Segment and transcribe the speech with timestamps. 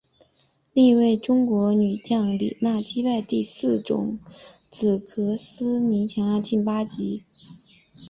[0.73, 4.17] 另一位中国女将李娜击败第四种
[4.71, 6.95] 籽禾丝妮雅琪晋级八强。